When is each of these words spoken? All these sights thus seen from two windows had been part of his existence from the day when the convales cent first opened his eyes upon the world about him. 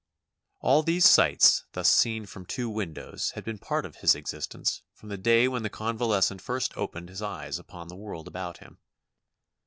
All 0.61 0.81
these 0.81 1.05
sights 1.07 1.65
thus 1.73 1.87
seen 1.87 2.25
from 2.25 2.47
two 2.47 2.67
windows 2.71 3.33
had 3.35 3.43
been 3.43 3.59
part 3.59 3.85
of 3.85 3.97
his 3.97 4.15
existence 4.15 4.81
from 4.95 5.09
the 5.09 5.15
day 5.19 5.47
when 5.47 5.61
the 5.61 5.69
convales 5.69 6.25
cent 6.25 6.41
first 6.41 6.75
opened 6.75 7.07
his 7.09 7.21
eyes 7.21 7.59
upon 7.59 7.87
the 7.87 7.95
world 7.95 8.27
about 8.27 8.57
him. 8.57 8.79